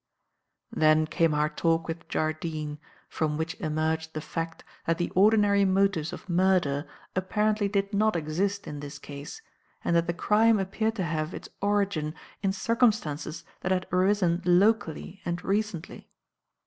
[0.71, 6.11] "Then came our talk with Jardine, from which emerged the fact that the ordinary motives
[6.11, 9.43] of murder apparently did not exist in this case,
[9.83, 15.21] and that the crime appeared to have its origin in circumstances that had arisen locally
[15.23, 16.09] and recently.